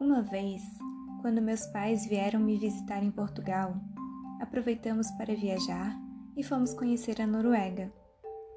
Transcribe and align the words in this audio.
Uma 0.00 0.22
vez, 0.22 0.62
quando 1.20 1.42
meus 1.42 1.66
pais 1.66 2.06
vieram 2.06 2.38
me 2.38 2.56
visitar 2.56 3.02
em 3.02 3.10
Portugal, 3.10 3.74
aproveitamos 4.40 5.10
para 5.12 5.34
viajar 5.34 5.98
e 6.36 6.42
fomos 6.44 6.72
conhecer 6.72 7.20
a 7.20 7.26
Noruega. 7.26 7.92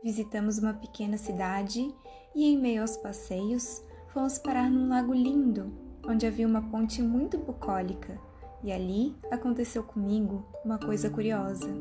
Visitamos 0.04 0.60
uma 0.60 0.76
pequena 0.76 1.18
cidade 1.18 1.92
e, 2.36 2.46
em 2.46 2.60
meio 2.60 2.84
aos 2.84 2.96
passeios, 2.96 3.84
fomos 4.14 4.38
parar 4.38 4.70
num 4.70 4.88
lago 4.88 5.16
lindo, 5.16 5.74
onde 6.08 6.28
havia 6.28 6.46
uma 6.46 6.62
ponte 6.70 7.02
muito 7.02 7.40
bucólica, 7.40 8.22
e 8.64 8.72
ali 8.72 9.18
aconteceu 9.32 9.84
comigo 9.84 10.46
uma 10.64 10.78
coisa 10.78 11.10
curiosa. 11.10 11.74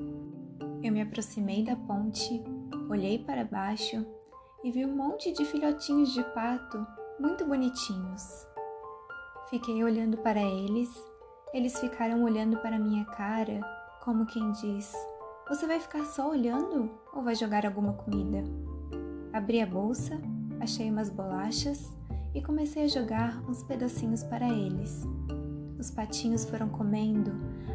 Eu 0.82 0.90
me 0.90 1.02
aproximei 1.02 1.62
da 1.62 1.76
ponte, 1.76 2.42
olhei 2.88 3.18
para 3.18 3.44
baixo 3.44 4.06
e 4.64 4.70
vi 4.70 4.86
um 4.86 4.96
monte 4.96 5.30
de 5.34 5.44
filhotinhos 5.44 6.14
de 6.14 6.24
pato 6.32 6.78
muito 7.20 7.44
bonitinhos. 7.44 8.49
Fiquei 9.50 9.82
olhando 9.82 10.16
para 10.16 10.40
eles, 10.40 10.88
eles 11.52 11.76
ficaram 11.80 12.22
olhando 12.22 12.56
para 12.58 12.78
minha 12.78 13.04
cara, 13.04 13.60
como 14.00 14.24
quem 14.24 14.52
diz: 14.52 14.94
Você 15.48 15.66
vai 15.66 15.80
ficar 15.80 16.04
só 16.04 16.30
olhando 16.30 16.88
ou 17.12 17.24
vai 17.24 17.34
jogar 17.34 17.66
alguma 17.66 17.94
comida? 17.94 18.44
Abri 19.32 19.60
a 19.60 19.66
bolsa, 19.66 20.20
achei 20.60 20.88
umas 20.88 21.10
bolachas 21.10 21.92
e 22.32 22.40
comecei 22.40 22.84
a 22.84 22.88
jogar 22.88 23.42
uns 23.48 23.64
pedacinhos 23.64 24.22
para 24.22 24.48
eles. 24.48 25.04
Os 25.80 25.90
patinhos 25.90 26.44
foram 26.44 26.68
comendo 26.68 27.32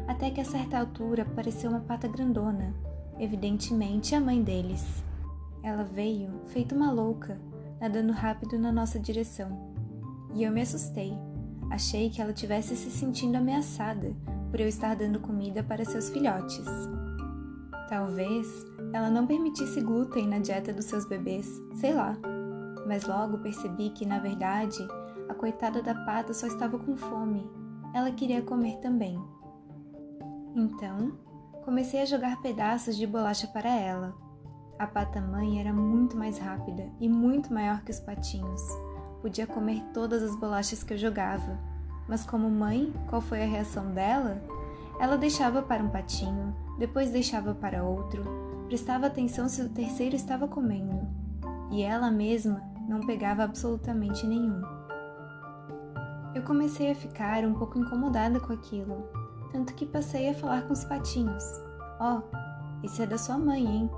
até 0.08 0.30
que 0.30 0.40
a 0.40 0.46
certa 0.46 0.78
altura 0.78 1.24
apareceu 1.24 1.68
uma 1.68 1.80
pata 1.80 2.08
grandona, 2.08 2.74
evidentemente 3.18 4.14
a 4.14 4.20
mãe 4.20 4.42
deles. 4.42 5.04
Ela 5.62 5.84
veio, 5.84 6.40
feito 6.46 6.74
uma 6.74 6.90
louca, 6.90 7.38
nadando 7.78 8.14
rápido 8.14 8.58
na 8.58 8.72
nossa 8.72 8.98
direção. 8.98 9.74
E 10.32 10.42
eu 10.42 10.50
me 10.50 10.62
assustei 10.62 11.12
Achei 11.70 12.10
que 12.10 12.20
ela 12.22 12.32
tivesse 12.32 12.76
se 12.76 12.90
sentindo 12.90 13.36
ameaçada 13.36 14.14
por 14.50 14.60
eu 14.60 14.68
estar 14.68 14.94
dando 14.94 15.20
comida 15.20 15.62
para 15.62 15.84
seus 15.84 16.08
filhotes. 16.08 16.64
Talvez 17.88 18.46
ela 18.92 19.10
não 19.10 19.26
permitisse 19.26 19.80
glúten 19.80 20.26
na 20.26 20.38
dieta 20.38 20.72
dos 20.72 20.86
seus 20.86 21.04
bebês, 21.04 21.48
sei 21.74 21.92
lá. 21.92 22.16
Mas 22.86 23.06
logo 23.06 23.38
percebi 23.38 23.90
que, 23.90 24.06
na 24.06 24.18
verdade, 24.18 24.78
a 25.28 25.34
coitada 25.34 25.82
da 25.82 25.94
pata 25.94 26.32
só 26.32 26.46
estava 26.46 26.78
com 26.78 26.96
fome. 26.96 27.48
Ela 27.92 28.10
queria 28.12 28.42
comer 28.42 28.78
também. 28.78 29.20
Então, 30.54 31.12
comecei 31.64 32.00
a 32.00 32.06
jogar 32.06 32.40
pedaços 32.40 32.96
de 32.96 33.06
bolacha 33.06 33.46
para 33.48 33.68
ela. 33.68 34.14
A 34.78 34.86
pata 34.86 35.20
mãe 35.20 35.60
era 35.60 35.72
muito 35.72 36.16
mais 36.16 36.38
rápida 36.38 36.90
e 37.00 37.08
muito 37.08 37.52
maior 37.52 37.82
que 37.82 37.90
os 37.90 38.00
patinhos 38.00 38.62
podia 39.20 39.46
comer 39.46 39.82
todas 39.92 40.22
as 40.22 40.36
bolachas 40.36 40.82
que 40.82 40.94
eu 40.94 40.98
jogava. 40.98 41.58
Mas, 42.08 42.24
como 42.24 42.48
mãe, 42.48 42.92
qual 43.08 43.20
foi 43.20 43.42
a 43.42 43.46
reação 43.46 43.92
dela? 43.92 44.42
Ela 45.00 45.16
deixava 45.16 45.60
para 45.62 45.82
um 45.82 45.88
patinho, 45.88 46.54
depois 46.78 47.10
deixava 47.10 47.54
para 47.54 47.82
outro, 47.82 48.22
prestava 48.66 49.06
atenção 49.06 49.48
se 49.48 49.60
o 49.60 49.68
terceiro 49.68 50.16
estava 50.16 50.48
comendo. 50.48 51.06
E 51.70 51.82
ela 51.82 52.10
mesma 52.10 52.62
não 52.88 53.00
pegava 53.00 53.42
absolutamente 53.42 54.26
nenhum. 54.26 54.62
Eu 56.34 56.42
comecei 56.42 56.90
a 56.90 56.94
ficar 56.94 57.44
um 57.44 57.54
pouco 57.54 57.78
incomodada 57.78 58.38
com 58.38 58.52
aquilo, 58.52 59.08
tanto 59.50 59.74
que 59.74 59.86
passei 59.86 60.28
a 60.28 60.34
falar 60.34 60.62
com 60.62 60.72
os 60.72 60.84
patinhos. 60.84 61.44
Ó, 61.98 62.20
oh, 62.20 62.84
esse 62.84 63.02
é 63.02 63.06
da 63.06 63.18
sua 63.18 63.38
mãe, 63.38 63.64
hein? 63.64 63.90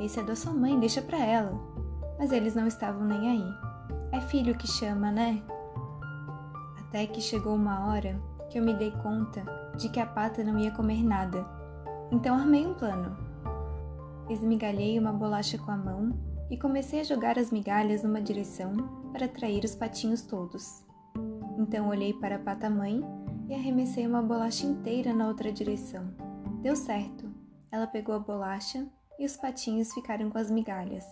Esse 0.00 0.20
é 0.20 0.22
da 0.22 0.34
sua 0.34 0.52
mãe, 0.52 0.78
deixa 0.78 1.02
pra 1.02 1.18
ela. 1.18 1.52
Mas 2.18 2.32
eles 2.32 2.54
não 2.54 2.66
estavam 2.66 3.04
nem 3.04 3.30
aí. 3.30 3.71
É 4.12 4.20
filho 4.20 4.54
que 4.54 4.66
chama, 4.68 5.10
né? 5.10 5.42
Até 6.78 7.06
que 7.06 7.20
chegou 7.20 7.54
uma 7.54 7.86
hora 7.86 8.20
que 8.50 8.58
eu 8.58 8.62
me 8.62 8.74
dei 8.74 8.90
conta 8.90 9.42
de 9.78 9.88
que 9.88 9.98
a 9.98 10.04
pata 10.04 10.44
não 10.44 10.58
ia 10.58 10.70
comer 10.70 11.02
nada. 11.02 11.46
Então 12.10 12.34
armei 12.34 12.66
um 12.66 12.74
plano. 12.74 13.16
Esmigalhei 14.28 14.98
uma 14.98 15.14
bolacha 15.14 15.56
com 15.56 15.70
a 15.70 15.76
mão 15.78 16.12
e 16.50 16.58
comecei 16.58 17.00
a 17.00 17.04
jogar 17.04 17.38
as 17.38 17.50
migalhas 17.50 18.02
numa 18.02 18.20
direção 18.20 18.74
para 19.10 19.24
atrair 19.24 19.64
os 19.64 19.74
patinhos 19.74 20.20
todos. 20.20 20.84
Então 21.56 21.88
olhei 21.88 22.12
para 22.12 22.36
a 22.36 22.38
pata 22.38 22.68
mãe 22.68 23.02
e 23.48 23.54
arremessei 23.54 24.06
uma 24.06 24.20
bolacha 24.20 24.66
inteira 24.66 25.14
na 25.14 25.26
outra 25.26 25.50
direção. 25.50 26.04
Deu 26.60 26.76
certo. 26.76 27.32
Ela 27.70 27.86
pegou 27.86 28.14
a 28.14 28.18
bolacha 28.18 28.86
e 29.18 29.24
os 29.24 29.38
patinhos 29.38 29.90
ficaram 29.94 30.28
com 30.28 30.36
as 30.36 30.50
migalhas. 30.50 31.06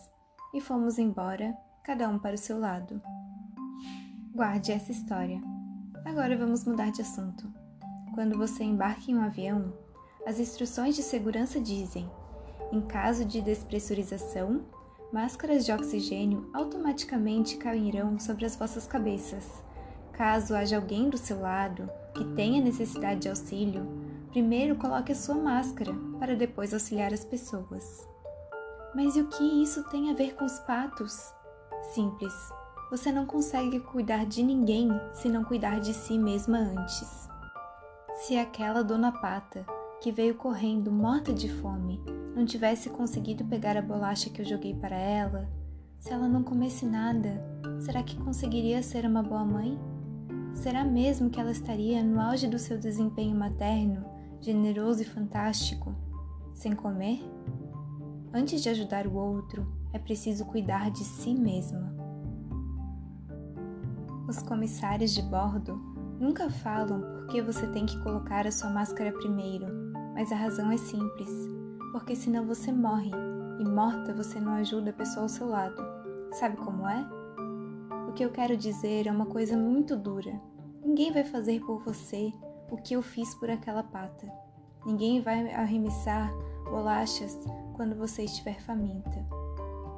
E 0.52 0.60
fomos 0.60 0.98
embora 0.98 1.56
cada 1.82 2.08
um 2.08 2.18
para 2.18 2.34
o 2.34 2.38
seu 2.38 2.58
lado. 2.58 3.00
Guarde 4.34 4.72
essa 4.72 4.92
história. 4.92 5.40
Agora 6.04 6.36
vamos 6.36 6.64
mudar 6.64 6.90
de 6.90 7.02
assunto. 7.02 7.46
Quando 8.14 8.36
você 8.36 8.64
embarca 8.64 9.10
em 9.10 9.16
um 9.16 9.22
avião, 9.22 9.72
as 10.26 10.38
instruções 10.38 10.94
de 10.94 11.02
segurança 11.02 11.60
dizem: 11.60 12.08
em 12.70 12.80
caso 12.80 13.24
de 13.24 13.40
despressurização, 13.40 14.62
máscaras 15.12 15.64
de 15.64 15.72
oxigênio 15.72 16.50
automaticamente 16.52 17.56
cairão 17.56 18.18
sobre 18.18 18.44
as 18.44 18.54
vossas 18.54 18.86
cabeças. 18.86 19.62
Caso 20.12 20.54
haja 20.54 20.76
alguém 20.76 21.08
do 21.08 21.16
seu 21.16 21.40
lado 21.40 21.88
que 22.14 22.24
tenha 22.34 22.62
necessidade 22.62 23.20
de 23.20 23.28
auxílio, 23.28 23.86
primeiro 24.30 24.76
coloque 24.76 25.12
a 25.12 25.16
sua 25.16 25.34
máscara 25.34 25.92
para 26.18 26.36
depois 26.36 26.74
auxiliar 26.74 27.12
as 27.12 27.24
pessoas. 27.24 28.06
Mas 28.94 29.16
e 29.16 29.20
o 29.22 29.28
que 29.28 29.62
isso 29.62 29.82
tem 29.88 30.10
a 30.10 30.14
ver 30.14 30.34
com 30.34 30.44
os 30.44 30.58
patos? 30.60 31.32
Simples. 31.82 32.34
Você 32.90 33.10
não 33.10 33.26
consegue 33.26 33.80
cuidar 33.80 34.26
de 34.26 34.42
ninguém 34.42 34.88
se 35.12 35.28
não 35.28 35.44
cuidar 35.44 35.80
de 35.80 35.94
si 35.94 36.18
mesma 36.18 36.58
antes. 36.58 37.28
Se 38.14 38.36
aquela 38.36 38.82
dona 38.82 39.12
pata, 39.12 39.64
que 40.00 40.10
veio 40.10 40.34
correndo 40.34 40.90
morta 40.90 41.32
de 41.32 41.48
fome, 41.48 42.02
não 42.34 42.44
tivesse 42.44 42.90
conseguido 42.90 43.44
pegar 43.44 43.76
a 43.76 43.82
bolacha 43.82 44.30
que 44.30 44.40
eu 44.40 44.46
joguei 44.46 44.74
para 44.74 44.96
ela, 44.96 45.48
se 45.98 46.12
ela 46.12 46.28
não 46.28 46.42
comesse 46.42 46.86
nada, 46.86 47.42
será 47.78 48.02
que 48.02 48.16
conseguiria 48.16 48.82
ser 48.82 49.04
uma 49.04 49.22
boa 49.22 49.44
mãe? 49.44 49.78
Será 50.54 50.82
mesmo 50.84 51.28
que 51.28 51.38
ela 51.38 51.50
estaria 51.50 52.02
no 52.02 52.20
auge 52.20 52.48
do 52.48 52.58
seu 52.58 52.78
desempenho 52.78 53.36
materno, 53.36 54.04
generoso 54.40 55.02
e 55.02 55.04
fantástico, 55.04 55.94
sem 56.54 56.74
comer? 56.74 57.22
Antes 58.32 58.62
de 58.62 58.68
ajudar 58.68 59.08
o 59.08 59.14
outro, 59.14 59.66
é 59.92 59.98
preciso 59.98 60.44
cuidar 60.44 60.90
de 60.90 61.02
si 61.02 61.34
mesma. 61.34 61.92
Os 64.28 64.40
comissários 64.42 65.12
de 65.12 65.20
bordo 65.22 65.74
nunca 66.20 66.48
falam 66.48 67.00
porque 67.16 67.42
você 67.42 67.66
tem 67.68 67.86
que 67.86 68.00
colocar 68.04 68.46
a 68.46 68.52
sua 68.52 68.70
máscara 68.70 69.10
primeiro, 69.10 69.66
mas 70.14 70.30
a 70.30 70.36
razão 70.36 70.70
é 70.70 70.76
simples: 70.76 71.28
porque 71.90 72.14
senão 72.14 72.46
você 72.46 72.70
morre 72.70 73.10
e 73.58 73.64
morta 73.64 74.14
você 74.14 74.38
não 74.38 74.52
ajuda 74.52 74.90
a 74.90 74.94
pessoa 74.94 75.24
ao 75.24 75.28
seu 75.28 75.48
lado. 75.48 75.82
Sabe 76.32 76.56
como 76.58 76.86
é? 76.86 77.04
O 78.08 78.12
que 78.12 78.24
eu 78.24 78.30
quero 78.30 78.56
dizer 78.56 79.08
é 79.08 79.10
uma 79.10 79.26
coisa 79.26 79.56
muito 79.56 79.96
dura. 79.96 80.40
Ninguém 80.84 81.12
vai 81.12 81.24
fazer 81.24 81.60
por 81.62 81.82
você 81.82 82.32
o 82.70 82.76
que 82.76 82.94
eu 82.94 83.02
fiz 83.02 83.34
por 83.34 83.50
aquela 83.50 83.82
pata. 83.82 84.32
Ninguém 84.86 85.20
vai 85.20 85.52
arremessar 85.52 86.32
bolachas 86.70 87.38
quando 87.74 87.96
você 87.96 88.24
estiver 88.24 88.60
faminta. 88.62 89.26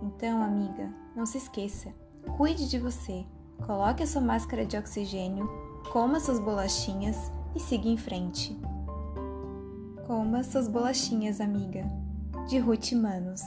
Então, 0.03 0.43
amiga, 0.43 0.93
não 1.15 1.27
se 1.27 1.39
esqueça: 1.39 1.93
cuide 2.37 2.69
de 2.69 2.79
você, 2.79 3.25
coloque 3.65 4.03
a 4.03 4.07
sua 4.07 4.23
máscara 4.23 4.67
de 4.67 4.77
oxigênio, 4.77 5.49
coma 5.93 6.19
suas 6.19 6.41
bolachinhas 6.41 7.31
e 7.55 7.61
siga 7.61 7.89
em 7.89 7.97
frente. 7.97 8.59
Coma 10.07 10.43
suas 10.43 10.67
bolachinhas, 10.67 11.41
amiga. 11.41 11.85
De 12.49 12.59
Ruth 12.59 12.93
Manos. 12.93 13.41